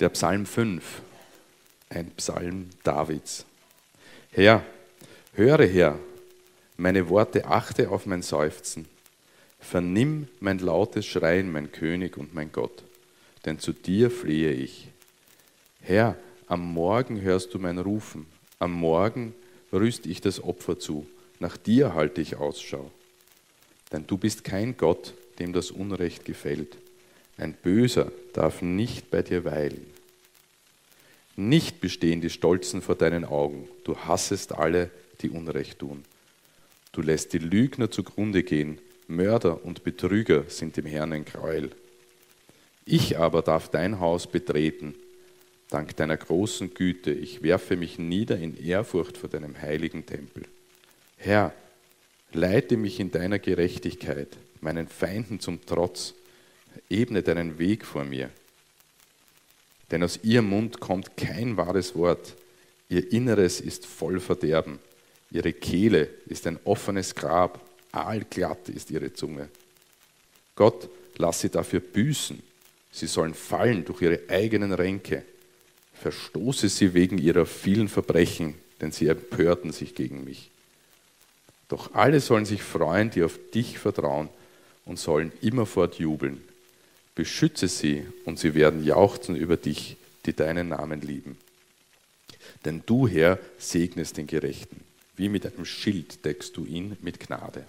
[0.00, 1.02] Der Psalm 5,
[1.90, 3.44] ein Psalm Davids.
[4.32, 4.64] Herr,
[5.34, 5.98] höre her,
[6.78, 8.86] meine Worte achte auf mein Seufzen.
[9.58, 12.82] Vernimm mein lautes Schreien, mein König und mein Gott,
[13.44, 14.88] denn zu dir flehe ich.
[15.82, 18.24] Herr, am Morgen hörst du mein Rufen,
[18.58, 19.34] am Morgen
[19.70, 21.06] rüst ich das Opfer zu,
[21.40, 22.90] nach dir halte ich Ausschau.
[23.92, 26.78] Denn du bist kein Gott, dem das Unrecht gefällt.
[27.40, 29.86] Ein Böser darf nicht bei dir weilen.
[31.36, 33.66] Nicht bestehen die Stolzen vor deinen Augen.
[33.84, 34.90] Du hassest alle,
[35.22, 36.04] die Unrecht tun.
[36.92, 38.78] Du lässt die Lügner zugrunde gehen.
[39.06, 41.70] Mörder und Betrüger sind dem Herrn ein Gräuel.
[42.84, 44.94] Ich aber darf dein Haus betreten,
[45.70, 47.10] dank deiner großen Güte.
[47.10, 50.44] Ich werfe mich nieder in Ehrfurcht vor deinem heiligen Tempel.
[51.16, 51.54] Herr,
[52.32, 56.14] leite mich in deiner Gerechtigkeit, meinen Feinden zum Trotz
[56.88, 58.30] ebne deinen Weg vor mir.
[59.90, 62.36] Denn aus ihrem Mund kommt kein wahres Wort.
[62.88, 64.78] Ihr Inneres ist voll Verderben.
[65.30, 67.60] Ihre Kehle ist ein offenes Grab.
[67.92, 69.48] Aalglatt ist ihre Zunge.
[70.54, 72.42] Gott, lass sie dafür büßen.
[72.92, 75.24] Sie sollen fallen durch ihre eigenen Ränke.
[75.94, 80.50] Verstoße sie wegen ihrer vielen Verbrechen, denn sie empörten sich gegen mich.
[81.68, 84.28] Doch alle sollen sich freuen, die auf dich vertrauen
[84.84, 86.42] und sollen immerfort jubeln.
[87.20, 91.36] Beschütze sie und sie werden jauchzen über dich, die deinen Namen lieben.
[92.64, 94.80] Denn du, Herr, segnest den Gerechten.
[95.16, 97.66] Wie mit einem Schild deckst du ihn mit Gnade.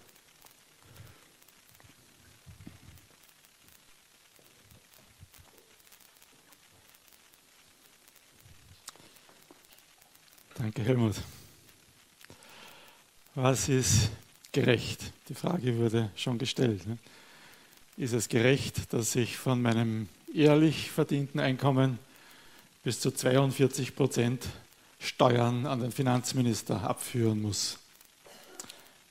[10.58, 11.16] Danke, Helmut.
[13.36, 14.12] Was ist
[14.54, 15.12] gerecht?
[15.28, 16.88] Die Frage wurde schon gestellt.
[16.88, 16.98] Ne?
[17.97, 22.00] Ist es gerecht, dass ich von meinem ehrlich verdienten Einkommen
[22.84, 24.47] bis zu 42 Prozent
[25.00, 27.78] Steuern an den Finanzminister abführen muss.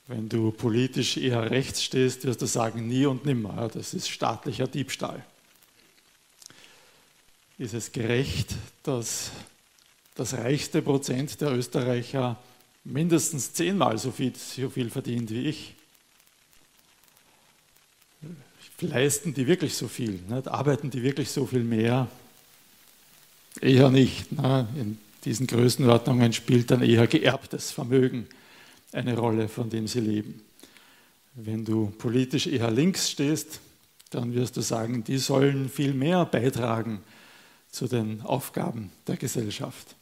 [0.07, 3.69] Wenn du politisch eher rechts stehst, wirst du sagen, nie und nimmer.
[3.73, 5.23] Das ist staatlicher Diebstahl.
[7.57, 9.31] Ist es gerecht, dass
[10.15, 12.37] das reichste Prozent der Österreicher
[12.83, 15.75] mindestens zehnmal so viel, so viel verdient wie ich?
[18.81, 20.19] Leisten die wirklich so viel?
[20.27, 20.47] Nicht?
[20.47, 22.07] Arbeiten die wirklich so viel mehr?
[23.59, 24.31] Eher nicht.
[24.31, 24.67] Ne?
[24.75, 28.27] In diesen Größenordnungen spielt dann eher geerbtes Vermögen
[28.91, 30.41] eine Rolle, von dem sie leben.
[31.35, 33.61] Wenn du politisch eher links stehst,
[34.09, 37.01] dann wirst du sagen, die sollen viel mehr beitragen
[37.71, 39.95] zu den Aufgaben der Gesellschaft.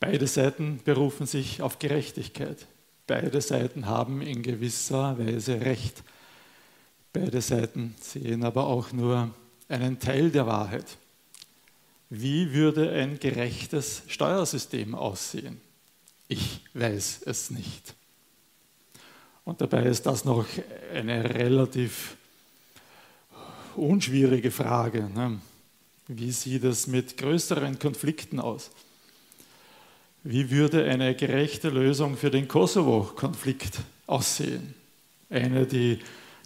[0.00, 2.66] Beide Seiten berufen sich auf Gerechtigkeit.
[3.06, 6.02] Beide Seiten haben in gewisser Weise Recht.
[7.12, 9.34] Beide Seiten sehen aber auch nur
[9.68, 10.86] einen Teil der Wahrheit.
[12.10, 15.60] Wie würde ein gerechtes Steuersystem aussehen?
[16.28, 17.94] Ich weiß es nicht.
[19.44, 20.46] Und dabei ist das noch
[20.94, 22.16] eine relativ
[23.76, 25.08] unschwierige Frage.
[25.14, 25.40] Ne?
[26.06, 28.70] Wie sieht es mit größeren Konflikten aus?
[30.24, 34.74] Wie würde eine gerechte Lösung für den Kosovo-Konflikt aussehen?
[35.30, 36.00] Eine, die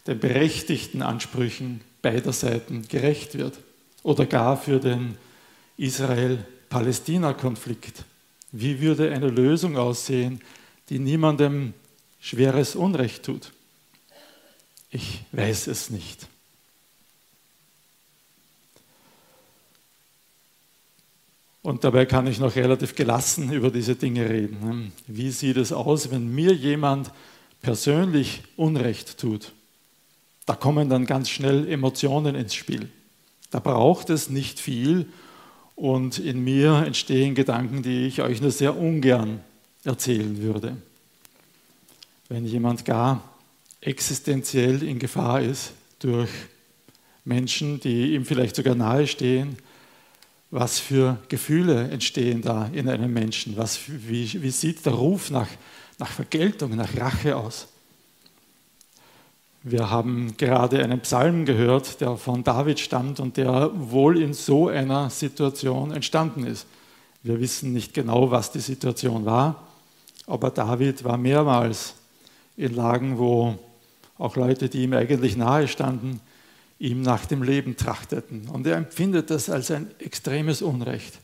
[0.07, 3.59] den berechtigten Ansprüchen beider Seiten gerecht wird
[4.03, 5.17] oder gar für den
[5.77, 8.05] Israel-Palästina-Konflikt.
[8.51, 10.41] Wie würde eine Lösung aussehen,
[10.89, 11.75] die niemandem
[12.21, 13.53] schweres Unrecht tut?
[14.91, 16.27] Ich weiß es nicht.
[21.63, 24.93] Und dabei kann ich noch relativ gelassen über diese Dinge reden.
[25.07, 27.13] Wie sieht es aus, wenn mir jemand
[27.63, 29.53] persönlich Unrecht tut?
[30.47, 32.91] Da kommen dann ganz schnell Emotionen ins Spiel.
[33.50, 35.06] Da braucht es nicht viel
[35.76, 39.41] und in mir entstehen Gedanken, die ich euch nur sehr ungern
[39.84, 40.76] erzählen würde.
[42.28, 43.22] Wenn jemand gar
[43.80, 46.30] existenziell in Gefahr ist durch
[47.24, 49.56] Menschen, die ihm vielleicht sogar nahestehen,
[50.50, 53.56] was für Gefühle entstehen da in einem Menschen?
[53.56, 55.48] Was, wie, wie sieht der Ruf nach,
[55.98, 57.68] nach Vergeltung, nach Rache aus?
[59.64, 64.66] Wir haben gerade einen Psalm gehört, der von David stammt und der wohl in so
[64.66, 66.66] einer Situation entstanden ist.
[67.22, 69.68] Wir wissen nicht genau, was die Situation war,
[70.26, 71.94] aber David war mehrmals
[72.56, 73.56] in Lagen, wo
[74.18, 76.20] auch Leute, die ihm eigentlich nahe standen,
[76.80, 78.48] ihm nach dem Leben trachteten.
[78.48, 81.20] Und er empfindet das als ein extremes Unrecht.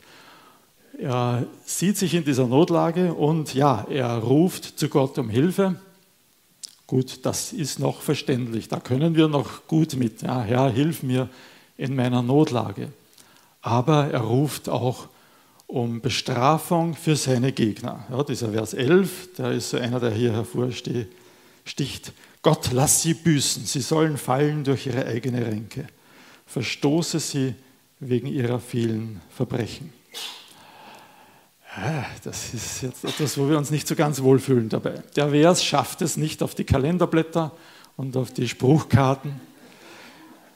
[0.97, 5.75] Er sieht sich in dieser Notlage und ja, er ruft zu Gott um Hilfe
[6.89, 10.23] Gut, das ist noch verständlich, da können wir noch gut mit.
[10.23, 11.29] Ja, Herr, hilf mir
[11.77, 12.91] in meiner Notlage.
[13.61, 15.07] aber er ruft auch
[15.67, 18.07] um Bestrafung für seine Gegner.
[18.09, 22.11] Ja, dieser Vers 11, der ist so einer, der hier hervorsticht.
[22.41, 25.85] Gott, lass sie büßen, sie sollen fallen durch ihre eigene Ränke.
[26.47, 27.53] Verstoße sie
[27.99, 29.93] wegen ihrer vielen Verbrechen.
[32.23, 35.03] Das ist jetzt etwas, wo wir uns nicht so ganz wohlfühlen dabei.
[35.15, 37.51] Der Vers schafft es nicht auf die Kalenderblätter
[37.95, 39.39] und auf die Spruchkarten.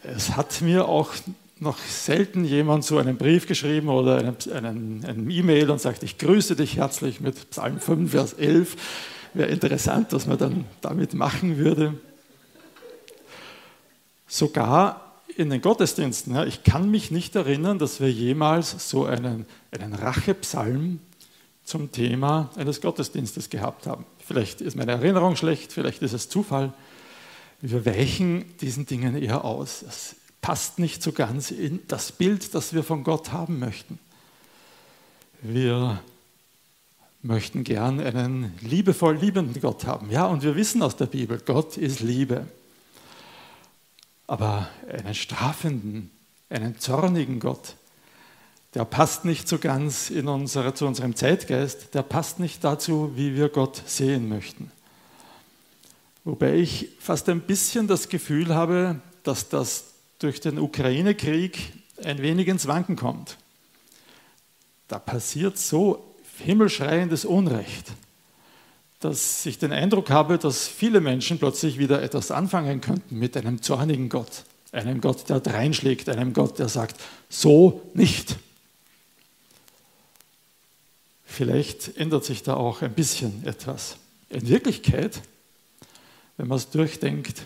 [0.04, 1.13] Es hat mir auch
[1.60, 4.18] noch selten jemand so einen Brief geschrieben oder
[4.51, 8.75] einen, E-Mail und sagt, ich grüße dich herzlich mit Psalm 5, Vers 11.
[9.33, 11.94] Wäre interessant, was man dann damit machen würde.
[14.27, 15.03] Sogar
[15.38, 19.94] in den Gottesdiensten, ja, ich kann mich nicht erinnern, dass wir jemals so einen, einen
[19.94, 21.00] Rachepsalm
[21.63, 24.06] zum Thema eines Gottesdienstes gehabt haben.
[24.25, 26.74] Vielleicht ist meine Erinnerung schlecht, vielleicht ist es Zufall.
[27.62, 29.83] Wir weichen diesen Dingen eher aus.
[29.88, 34.00] Es passt nicht so ganz in das Bild, das wir von Gott haben möchten.
[35.41, 36.01] Wir
[37.21, 40.12] möchten gern einen liebevoll liebenden Gott haben.
[40.12, 42.45] Ja, und wir wissen aus der Bibel, Gott ist Liebe.
[44.33, 46.09] Aber einen strafenden,
[46.50, 47.75] einen zornigen Gott,
[48.74, 53.35] der passt nicht so ganz in unsere, zu unserem Zeitgeist, der passt nicht dazu, wie
[53.35, 54.71] wir Gott sehen möchten.
[56.24, 61.71] Wobei ich fast ein bisschen das Gefühl habe, dass das durch den Ukraine-Krieg
[62.03, 63.38] ein wenig ins Wanken kommt.
[64.88, 67.91] Da passiert so himmelschreiendes Unrecht,
[69.04, 73.62] dass ich den Eindruck habe, dass viele Menschen plötzlich wieder etwas anfangen könnten mit einem
[73.62, 78.38] zornigen Gott, einem Gott, der dreinschlägt, einem Gott, der sagt, so nicht.
[81.26, 83.98] Vielleicht ändert sich da auch ein bisschen etwas.
[84.30, 85.22] In Wirklichkeit,
[86.38, 87.46] wenn man es durchdenkt,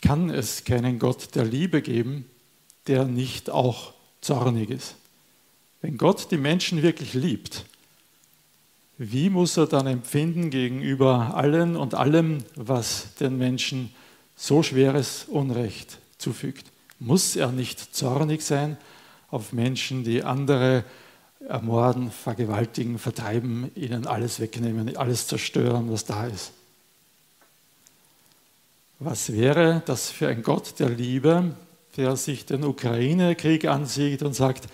[0.00, 2.24] kann es keinen Gott der Liebe geben,
[2.86, 4.94] der nicht auch zornig ist.
[5.82, 7.64] Wenn Gott die Menschen wirklich liebt,
[9.10, 13.92] wie muss er dann empfinden gegenüber allen und allem, was den Menschen
[14.36, 16.66] so schweres Unrecht zufügt?
[17.00, 18.76] Muss er nicht zornig sein
[19.28, 20.84] auf Menschen, die andere
[21.48, 26.52] ermorden, vergewaltigen, vertreiben, ihnen alles wegnehmen, alles zerstören, was da ist?
[29.00, 31.56] Was wäre das für ein Gott der Liebe,
[31.96, 34.68] der sich den Ukraine-Krieg ansieht und sagt,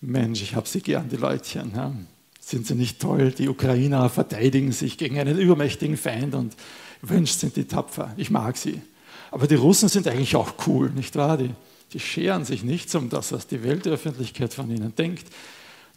[0.00, 2.06] Mensch, ich habe sie gern, die Leutchen.
[2.46, 3.32] Sind sie nicht toll?
[3.32, 6.54] Die Ukrainer verteidigen sich gegen einen übermächtigen Feind und
[7.02, 8.14] wünscht sind die tapfer.
[8.16, 8.80] Ich mag sie.
[9.32, 11.38] Aber die Russen sind eigentlich auch cool, nicht wahr?
[11.38, 11.50] Die,
[11.92, 15.26] die scheren sich nichts um das, was die Weltöffentlichkeit von ihnen denkt.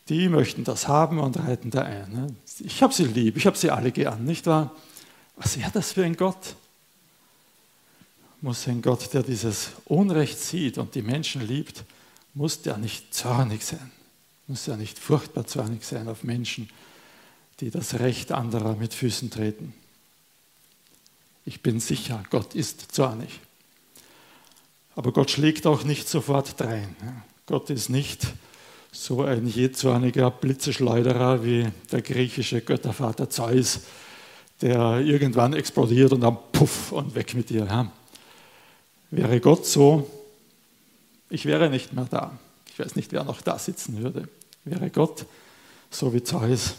[0.09, 2.35] Die möchten das haben und reiten da ein.
[2.61, 4.75] Ich habe sie lieb, ich habe sie alle gern, nicht wahr?
[5.35, 6.55] Was wäre das für ein Gott?
[8.41, 11.83] muss ein Gott, der dieses Unrecht sieht und die Menschen liebt,
[12.33, 13.91] muss der nicht zornig sein,
[14.49, 16.69] muss er nicht furchtbar zornig sein auf Menschen,
[17.59, 19.73] die das Recht anderer mit Füßen treten.
[21.45, 23.39] Ich bin sicher, Gott ist zornig.
[24.95, 26.95] Aber Gott schlägt auch nicht sofort drein.
[27.45, 28.27] Gott ist nicht
[28.91, 33.81] so ein jähzorniger Blitzeschleuderer wie der griechische Göttervater Zeus,
[34.61, 37.91] der irgendwann explodiert und dann puff und weg mit dir.
[39.11, 40.09] Wäre Gott so,
[41.29, 42.37] ich wäre nicht mehr da.
[42.71, 44.27] Ich weiß nicht, wer noch da sitzen würde.
[44.65, 45.25] Wäre Gott
[45.89, 46.75] so wie Zeus.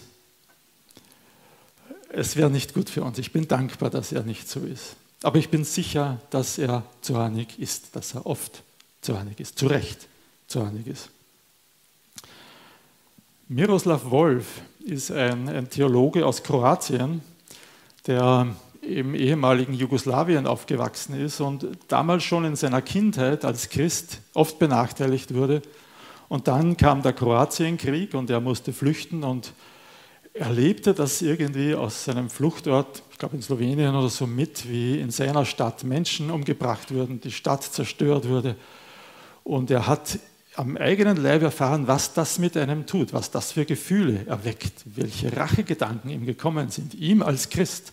[2.13, 3.19] Es wäre nicht gut für uns.
[3.19, 4.97] Ich bin dankbar, dass er nicht so ist.
[5.23, 8.63] Aber ich bin sicher, dass er zornig ist, dass er oft
[9.03, 10.09] zornig ist, zu Recht
[10.47, 11.11] zornig ist.
[13.49, 17.21] Miroslav Wolf ist ein, ein Theologe aus Kroatien,
[18.07, 24.59] der im ehemaligen Jugoslawien aufgewachsen ist und damals schon in seiner Kindheit als Christ oft
[24.59, 25.63] benachteiligt wurde.
[26.31, 29.53] Und dann kam der Kroatienkrieg und er musste flüchten und
[30.33, 35.11] erlebte das irgendwie aus seinem Fluchtort, ich glaube in Slowenien oder so, mit, wie in
[35.11, 38.55] seiner Stadt Menschen umgebracht wurden, die Stadt zerstört wurde.
[39.43, 40.21] Und er hat
[40.55, 45.37] am eigenen Leib erfahren, was das mit einem tut, was das für Gefühle erweckt, welche
[45.37, 47.93] Rachegedanken ihm gekommen sind, ihm als Christ.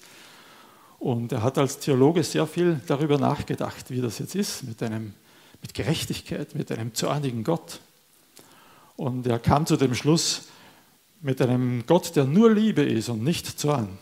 [0.99, 5.15] Und er hat als Theologe sehr viel darüber nachgedacht, wie das jetzt ist mit, einem,
[5.63, 7.79] mit Gerechtigkeit, mit einem zornigen Gott.
[8.97, 10.47] Und er kam zu dem Schluss,
[11.21, 13.97] mit einem Gott, der nur Liebe ist und nicht Zorn,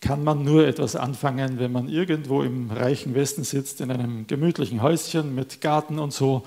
[0.00, 4.82] kann man nur etwas anfangen, wenn man irgendwo im reichen Westen sitzt, in einem gemütlichen
[4.82, 6.44] Häuschen mit Garten und so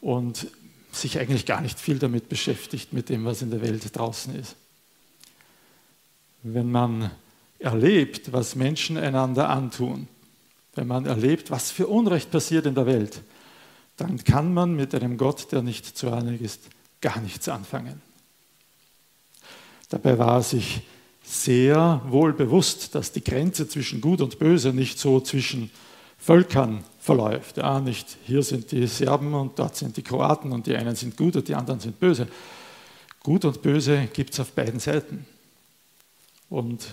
[0.00, 0.46] und
[0.92, 4.56] sich eigentlich gar nicht viel damit beschäftigt, mit dem, was in der Welt draußen ist.
[6.42, 7.10] Wenn man
[7.58, 10.08] erlebt, was Menschen einander antun,
[10.74, 13.22] wenn man erlebt, was für Unrecht passiert in der Welt,
[13.96, 16.60] dann kann man mit einem Gott, der nicht zornig ist,
[17.00, 18.00] gar nichts anfangen.
[19.88, 20.82] Dabei war er sich
[21.24, 25.70] sehr wohl bewusst, dass die Grenze zwischen Gut und Böse nicht so zwischen
[26.18, 27.58] Völkern verläuft.
[27.58, 31.16] Ja, nicht hier sind die Serben und dort sind die Kroaten und die einen sind
[31.16, 32.26] gut und die anderen sind böse.
[33.22, 35.24] Gut und Böse gibt es auf beiden Seiten.
[36.48, 36.86] Und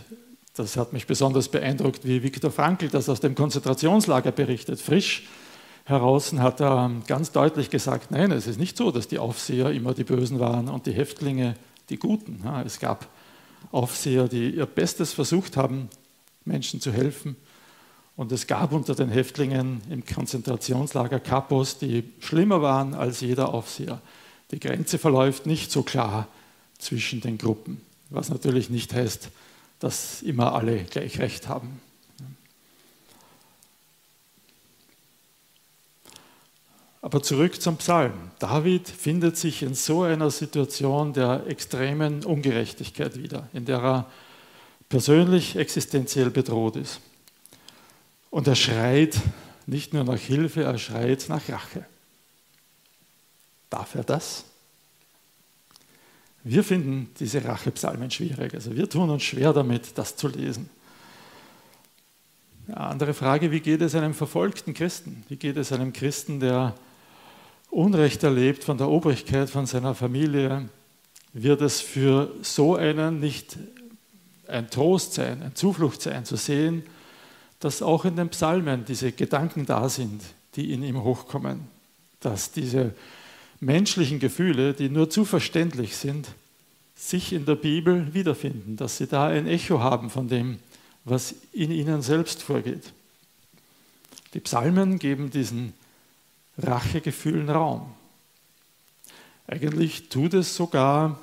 [0.56, 4.80] das hat mich besonders beeindruckt, wie Viktor Frankl das aus dem Konzentrationslager berichtet.
[4.80, 5.24] Frisch
[5.86, 9.94] heraus hat er ganz deutlich gesagt, nein, es ist nicht so, dass die Aufseher immer
[9.94, 11.56] die Bösen waren und die Häftlinge
[11.90, 12.44] die Guten.
[12.66, 13.08] Es gab
[13.72, 15.90] Aufseher, die ihr Bestes versucht haben,
[16.46, 17.36] Menschen zu helfen.
[18.16, 24.02] Und es gab unter den Häftlingen im Konzentrationslager Kapos, die schlimmer waren als jeder Aufseher.
[24.52, 26.28] Die Grenze verläuft nicht so klar
[26.78, 29.30] zwischen den Gruppen, was natürlich nicht heißt,
[29.80, 31.82] dass immer alle gleich Recht haben.
[37.04, 38.14] Aber zurück zum Psalm.
[38.40, 44.12] David findet sich in so einer Situation der extremen Ungerechtigkeit wieder, in der er
[44.88, 47.02] persönlich existenziell bedroht ist.
[48.30, 49.20] Und er schreit
[49.68, 51.86] nicht nur nach Hilfe, er schreit nach Rache.
[53.70, 54.46] Darf er das?
[56.46, 58.54] Wir finden diese Rachepsalmen schwierig.
[58.54, 60.70] Also wir tun uns schwer damit, das zu lesen.
[62.68, 65.26] Eine andere Frage, wie geht es einem verfolgten Christen?
[65.28, 66.74] Wie geht es einem Christen, der
[67.74, 70.70] Unrecht erlebt von der Obrigkeit, von seiner Familie,
[71.34, 73.58] wird es für so einen nicht
[74.48, 76.84] ein Trost sein, ein Zuflucht sein, zu sehen,
[77.60, 80.22] dass auch in den Psalmen diese Gedanken da sind,
[80.56, 81.62] die in ihm hochkommen,
[82.20, 82.94] dass diese
[83.60, 86.28] menschlichen Gefühle, die nur zu verständlich sind,
[86.96, 90.60] sich in der Bibel wiederfinden, dass sie da ein Echo haben von dem,
[91.06, 92.94] was in ihnen selbst vorgeht.
[94.36, 95.74] Die Psalmen geben diesen
[96.58, 97.94] Rachegefühlen Raum.
[99.48, 101.20] Eigentlich tut es sogar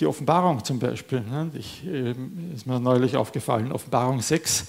[0.00, 1.20] die Offenbarung zum Beispiel.
[1.20, 1.50] Ne?
[1.54, 4.66] Ich, ähm, ist mir neulich aufgefallen, Offenbarung 6,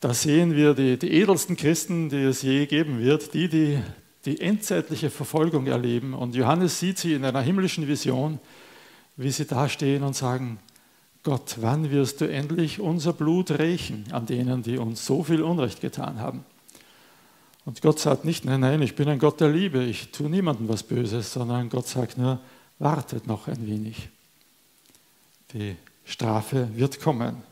[0.00, 3.82] da sehen wir die, die edelsten Christen, die es je geben wird, die, die
[4.24, 6.14] die endzeitliche Verfolgung erleben.
[6.14, 8.38] Und Johannes sieht sie in einer himmlischen Vision,
[9.16, 10.58] wie sie dastehen und sagen,
[11.22, 15.80] Gott, wann wirst du endlich unser Blut rächen an denen, die uns so viel Unrecht
[15.80, 16.44] getan haben?
[17.64, 20.68] Und Gott sagt nicht, nein, nein, ich bin ein Gott der Liebe, ich tue niemandem
[20.68, 22.40] was Böses, sondern Gott sagt nur,
[22.78, 24.08] wartet noch ein wenig.
[25.52, 27.42] Die Strafe wird kommen.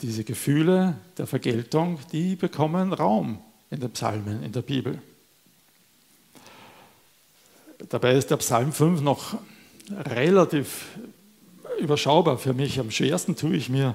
[0.00, 3.38] Diese Gefühle der Vergeltung, die bekommen Raum
[3.70, 5.00] in den Psalmen, in der Bibel.
[7.88, 9.36] Dabei ist der Psalm 5 noch
[9.90, 10.86] relativ
[11.78, 12.80] überschaubar für mich.
[12.80, 13.94] Am schwersten tue ich mir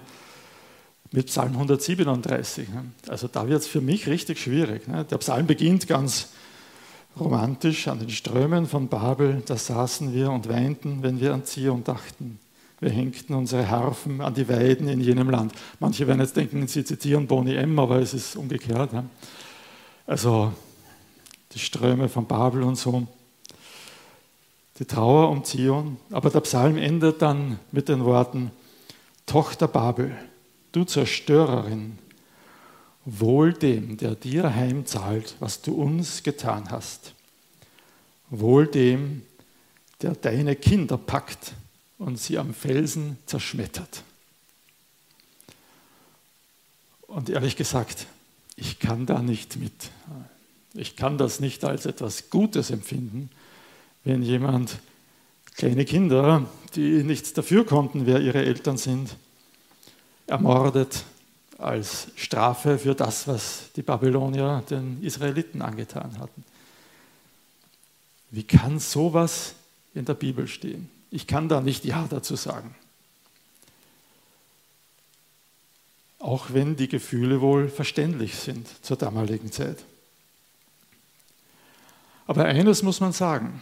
[1.11, 2.69] mit Psalm 137.
[2.69, 2.85] Ne?
[3.07, 4.87] Also da wird es für mich richtig schwierig.
[4.87, 5.05] Ne?
[5.05, 6.29] Der Psalm beginnt ganz
[7.19, 9.41] romantisch an den Strömen von Babel.
[9.45, 12.39] Da saßen wir und weinten, wenn wir an Zion dachten.
[12.79, 15.53] Wir hängten unsere Harfen an die Weiden in jenem Land.
[15.79, 18.93] Manche werden jetzt denken, sie zitieren Boni M, aber es ist umgekehrt.
[18.93, 19.05] Ne?
[20.05, 20.53] Also
[21.53, 23.07] die Ströme von Babel und so.
[24.77, 25.97] Die Trauer um Zion.
[26.11, 28.51] Aber der Psalm endet dann mit den Worten,
[29.25, 30.15] Tochter Babel,
[30.71, 31.97] du Zerstörerin,
[33.05, 37.13] wohl dem, der dir heimzahlt, was du uns getan hast.
[38.29, 39.23] Wohl dem,
[40.01, 41.53] der deine Kinder packt
[41.97, 44.03] und sie am Felsen zerschmettert.
[47.07, 48.07] Und ehrlich gesagt,
[48.57, 49.89] ich kann da nicht mit.
[50.73, 53.29] Ich kann das nicht als etwas Gutes empfinden,
[54.03, 54.79] wenn jemand
[55.55, 56.45] kleine Kinder,
[56.75, 59.15] die nichts dafür konnten, wer ihre Eltern sind,
[60.27, 61.03] ermordet
[61.57, 66.43] als Strafe für das, was die Babylonier den Israeliten angetan hatten.
[68.29, 69.55] Wie kann sowas
[69.93, 70.89] in der Bibel stehen?
[71.09, 72.75] Ich kann da nicht Ja dazu sagen.
[76.19, 79.83] Auch wenn die Gefühle wohl verständlich sind zur damaligen Zeit.
[82.25, 83.61] Aber eines muss man sagen,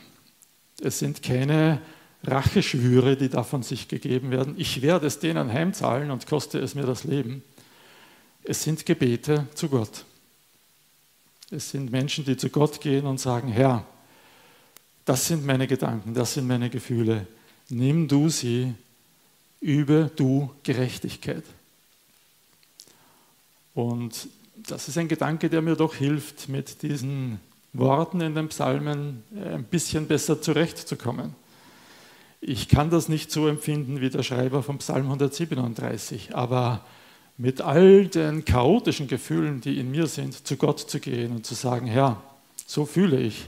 [0.81, 1.81] es sind keine
[2.27, 4.55] Racheschwüre, die davon sich gegeben werden.
[4.57, 7.43] Ich werde es denen heimzahlen und koste es mir das Leben.
[8.43, 10.05] Es sind Gebete zu Gott.
[11.51, 13.85] Es sind Menschen, die zu Gott gehen und sagen, Herr,
[15.05, 17.27] das sind meine Gedanken, das sind meine Gefühle.
[17.69, 18.73] Nimm du sie,
[19.61, 21.43] übe du Gerechtigkeit.
[23.73, 27.39] Und das ist ein Gedanke, der mir doch hilft, mit diesen
[27.73, 31.35] Worten in den Psalmen ein bisschen besser zurechtzukommen.
[32.41, 36.85] Ich kann das nicht so empfinden wie der Schreiber vom Psalm 137, aber
[37.37, 41.53] mit all den chaotischen Gefühlen, die in mir sind, zu Gott zu gehen und zu
[41.53, 42.21] sagen, Herr,
[42.65, 43.47] so fühle ich.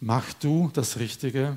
[0.00, 1.56] Mach du das Richtige,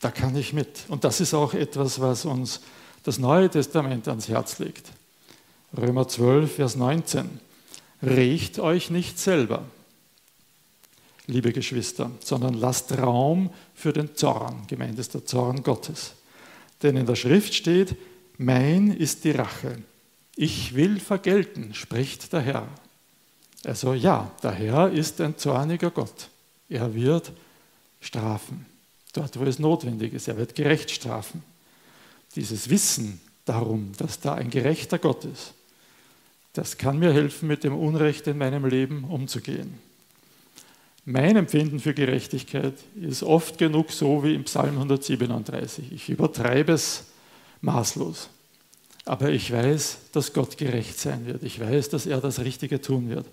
[0.00, 0.84] da kann ich mit.
[0.88, 2.60] Und das ist auch etwas, was uns
[3.02, 4.90] das Neue Testament ans Herz legt.
[5.76, 7.40] Römer 12, Vers 19.
[8.02, 9.64] Riecht euch nicht selber,
[11.28, 14.66] liebe Geschwister, sondern lasst Raum für den Zorn.
[14.66, 16.14] Gemeint ist der Zorn Gottes.
[16.82, 17.94] Denn in der Schrift steht,
[18.38, 19.82] mein ist die Rache.
[20.36, 22.68] Ich will vergelten, spricht der Herr.
[23.64, 26.30] Also ja, der Herr ist ein zorniger Gott.
[26.68, 27.32] Er wird
[28.00, 28.66] strafen,
[29.12, 30.28] dort wo es notwendig ist.
[30.28, 31.42] Er wird gerecht strafen.
[32.36, 35.54] Dieses Wissen darum, dass da ein gerechter Gott ist,
[36.52, 39.78] das kann mir helfen, mit dem Unrecht in meinem Leben umzugehen.
[41.10, 45.90] Mein Empfinden für Gerechtigkeit ist oft genug so wie im Psalm 137.
[45.90, 47.06] Ich übertreibe es
[47.62, 48.28] maßlos.
[49.06, 51.44] Aber ich weiß, dass Gott gerecht sein wird.
[51.44, 53.24] Ich weiß, dass er das Richtige tun wird.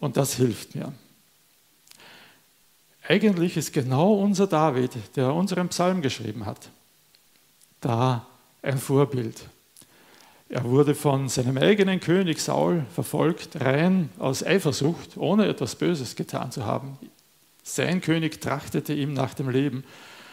[0.00, 0.92] Und das hilft mir.
[3.08, 6.68] Eigentlich ist genau unser David, der unseren Psalm geschrieben hat,
[7.80, 8.26] da
[8.60, 9.40] ein Vorbild.
[10.52, 16.52] Er wurde von seinem eigenen König Saul verfolgt, rein aus Eifersucht, ohne etwas Böses getan
[16.52, 16.98] zu haben.
[17.64, 19.82] Sein König trachtete ihm nach dem Leben.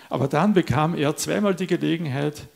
[0.10, 2.48] Aber dann bekam er zweimal die Gelegenheit,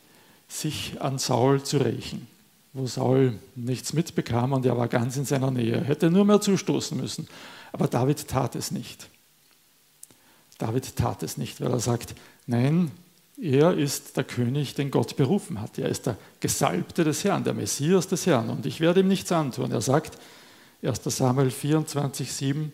[0.48, 2.28] sich an Saul zu rächen
[2.74, 5.76] wo Saul nichts mitbekam und er war ganz in seiner Nähe.
[5.76, 7.28] Er hätte nur mehr zustoßen müssen.
[7.72, 9.10] Aber David tat es nicht.
[10.58, 12.16] David tat es nicht, weil er sagt,
[12.48, 12.92] nein,
[13.44, 15.78] er ist der König, den Gott berufen hat.
[15.78, 19.32] Er ist der Gesalbte des Herrn, der Messias des Herrn und ich werde ihm nichts
[19.32, 19.72] antun.
[19.72, 20.18] Er sagt,
[20.82, 22.74] 1 Samuel 24, 7,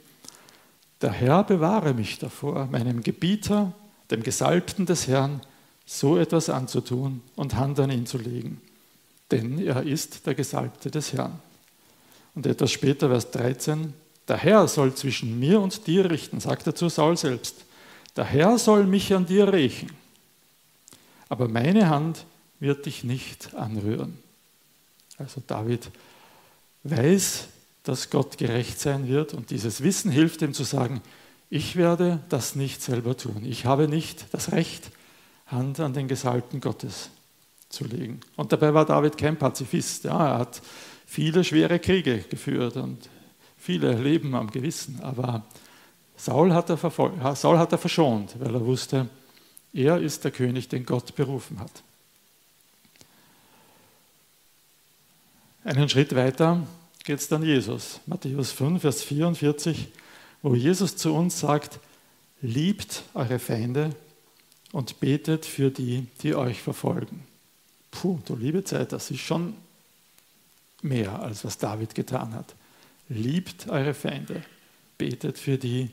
[1.01, 3.73] der Herr bewahre mich davor, meinem Gebieter,
[4.11, 5.41] dem Gesalbten des Herrn,
[5.85, 8.61] so etwas anzutun und Hand an ihn zu legen
[9.31, 11.39] denn er ist der Gesalbte des Herrn.
[12.35, 13.93] Und etwas später, Vers 13,
[14.27, 17.65] der Herr soll zwischen mir und dir richten, sagt er zu Saul selbst.
[18.15, 19.89] Der Herr soll mich an dir rächen,
[21.29, 22.25] aber meine Hand
[22.59, 24.17] wird dich nicht anrühren.
[25.17, 25.89] Also David
[26.83, 27.47] weiß,
[27.83, 31.01] dass Gott gerecht sein wird und dieses Wissen hilft ihm zu sagen,
[31.49, 33.43] ich werde das nicht selber tun.
[33.43, 34.91] Ich habe nicht das Recht,
[35.47, 37.09] Hand an den Gesalbten Gottes
[37.69, 38.19] zu legen.
[38.35, 40.03] Und dabei war David kein Pazifist.
[40.03, 40.61] Ja, er hat
[41.07, 43.09] viele schwere Kriege geführt und
[43.57, 44.99] viele Leben am Gewissen.
[45.01, 45.43] Aber
[46.15, 49.09] Saul hat, er Saul hat er verschont, weil er wusste,
[49.73, 51.83] er ist der König, den Gott berufen hat.
[55.63, 56.65] Einen Schritt weiter
[57.03, 57.99] geht es dann Jesus.
[58.05, 59.89] Matthäus 5, Vers 44,
[60.41, 61.79] wo Jesus zu uns sagt,
[62.41, 63.91] liebt eure Feinde
[64.71, 67.23] und betet für die, die euch verfolgen.
[67.91, 69.55] Puh, du liebe Zeit, das ist schon
[70.81, 72.55] mehr, als was David getan hat.
[73.09, 74.43] Liebt eure Feinde,
[74.97, 75.89] betet für die,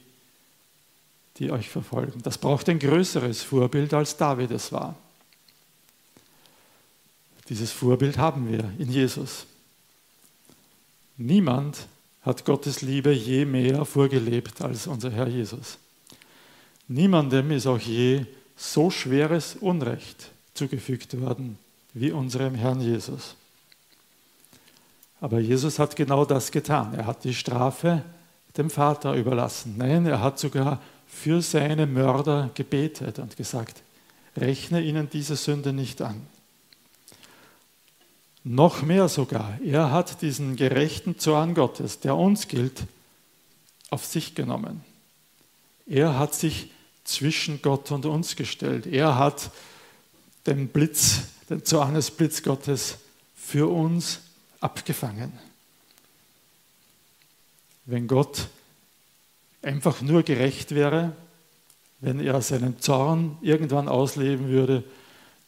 [1.38, 2.22] die euch verfolgen.
[2.22, 4.96] Das braucht ein größeres Vorbild, als David es war.
[7.48, 9.46] Dieses Vorbild haben wir in Jesus.
[11.16, 11.86] Niemand
[12.22, 15.78] hat Gottes Liebe je mehr vorgelebt als unser Herr Jesus.
[16.88, 21.58] Niemandem ist auch je so schweres Unrecht zugefügt worden
[21.94, 23.36] wie unserem Herrn Jesus.
[25.20, 26.94] Aber Jesus hat genau das getan.
[26.94, 28.02] Er hat die Strafe
[28.56, 29.74] dem Vater überlassen.
[29.76, 33.82] Nein, er hat sogar für seine Mörder gebetet und gesagt,
[34.36, 36.26] rechne ihnen diese Sünde nicht an.
[38.44, 42.84] Noch mehr sogar, er hat diesen gerechten Zorn Gottes, der uns gilt,
[43.90, 44.84] auf sich genommen.
[45.86, 46.70] Er hat sich
[47.04, 48.86] zwischen Gott und uns gestellt.
[48.86, 49.50] Er hat
[50.46, 52.98] den Blitz den Zornesblitz Gottes
[53.34, 54.20] für uns
[54.60, 55.32] abgefangen.
[57.84, 58.48] Wenn Gott
[59.66, 61.12] einfach nur gerecht wäre,
[62.00, 64.84] wenn er seinen Zorn irgendwann ausleben würde,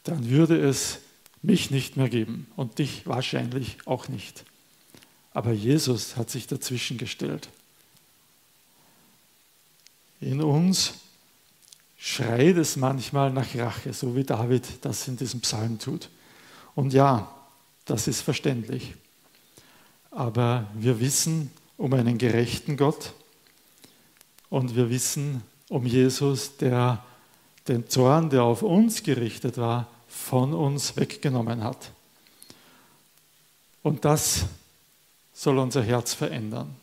[0.03, 0.99] dann würde es
[1.41, 4.43] mich nicht mehr geben und dich wahrscheinlich auch nicht.
[5.31, 7.47] Aber Jesus hat sich dazwischen gestellt.
[10.19, 10.95] In uns
[11.97, 16.09] schreit es manchmal nach Rache, so wie David das in diesem Psalm tut.
[16.75, 17.33] Und ja,
[17.85, 18.95] das ist verständlich.
[20.11, 23.13] Aber wir wissen um einen gerechten Gott
[24.49, 27.03] und wir wissen um Jesus, der
[27.67, 31.91] den Zorn, der auf uns gerichtet war, von uns weggenommen hat.
[33.83, 34.45] Und das
[35.33, 36.75] soll unser Herz verändern.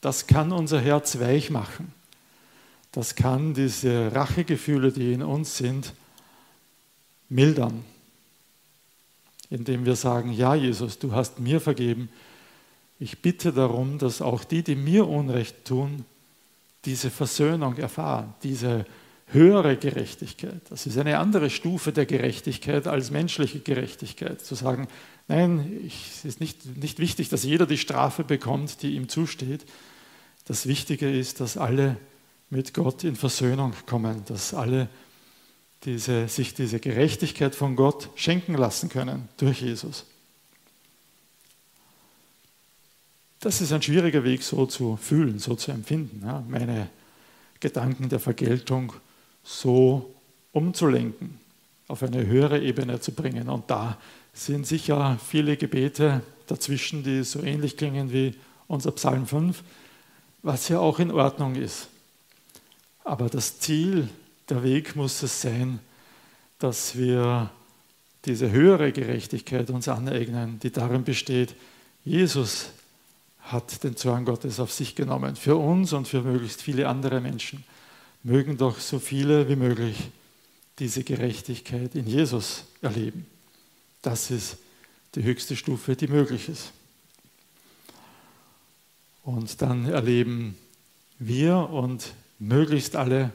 [0.00, 1.92] Das kann unser Herz weich machen
[2.92, 5.92] das kann diese Rachegefühle, die in uns sind,
[7.28, 7.84] mildern.
[9.50, 12.10] indem wir sagen, ja Jesus, du hast mir vergeben.
[12.98, 16.04] Ich bitte darum, dass auch die, die mir Unrecht tun,
[16.84, 18.84] diese Versöhnung erfahren, diese
[19.26, 20.62] höhere Gerechtigkeit.
[20.70, 24.40] Das ist eine andere Stufe der Gerechtigkeit als menschliche Gerechtigkeit.
[24.40, 24.88] Zu sagen,
[25.26, 29.66] nein, es ist nicht, nicht wichtig, dass jeder die Strafe bekommt, die ihm zusteht.
[30.46, 31.98] Das Wichtige ist, dass alle
[32.48, 34.88] mit Gott in Versöhnung kommen, dass alle
[35.84, 40.06] diese, sich diese Gerechtigkeit von Gott schenken lassen können durch Jesus.
[43.40, 46.22] Das ist ein schwieriger Weg, so zu fühlen, so zu empfinden.
[46.24, 46.88] Ja, meine
[47.60, 48.92] Gedanken der Vergeltung
[49.44, 50.12] so
[50.52, 51.38] umzulenken,
[51.86, 53.48] auf eine höhere Ebene zu bringen.
[53.48, 53.96] Und da
[54.32, 58.34] sind sicher viele Gebete dazwischen, die so ähnlich klingen wie
[58.66, 59.62] unser Psalm 5,
[60.42, 61.88] was ja auch in Ordnung ist.
[63.04, 64.08] Aber das Ziel,
[64.48, 65.78] der Weg muss es sein,
[66.58, 67.50] dass wir
[68.24, 71.54] diese höhere Gerechtigkeit uns aneignen, die darin besteht,
[72.04, 72.70] Jesus
[73.48, 77.64] hat den Zorn Gottes auf sich genommen, für uns und für möglichst viele andere Menschen
[78.22, 80.10] mögen doch so viele wie möglich
[80.78, 83.26] diese Gerechtigkeit in Jesus erleben.
[84.02, 84.58] Das ist
[85.14, 86.72] die höchste Stufe, die möglich ist.
[89.24, 90.56] Und dann erleben
[91.18, 93.32] wir und möglichst alle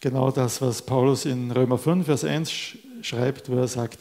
[0.00, 2.52] genau das, was Paulus in Römer 5, Vers 1
[3.02, 3.98] schreibt, wo er sagt,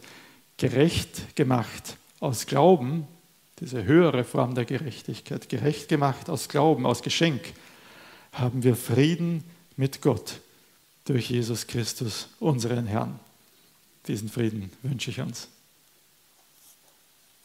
[0.58, 3.08] gerecht gemacht aus Glauben,
[3.60, 7.42] diese höhere Form der Gerechtigkeit, gerecht gemacht aus Glauben, aus Geschenk,
[8.32, 9.44] haben wir Frieden
[9.76, 10.40] mit Gott
[11.06, 13.20] durch Jesus Christus, unseren Herrn.
[14.08, 15.50] Diesen Frieden wünsche ich uns.